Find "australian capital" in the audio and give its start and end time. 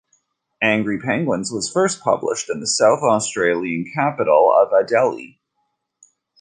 3.03-4.51